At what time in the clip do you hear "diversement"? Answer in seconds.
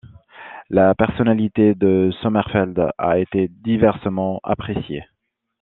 3.49-4.39